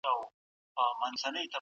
ولي 0.03 0.27
قانون 0.77 1.11
نه 1.13 1.19
پلي 1.21 1.39
کيږي؟ 1.41 1.49